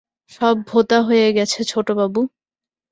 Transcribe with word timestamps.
সব 0.31 0.55
ভোঁতা 0.67 0.97
হয়ে 1.01 1.27
গেছে 1.33 1.59
ছোটবাবু। 1.63 2.21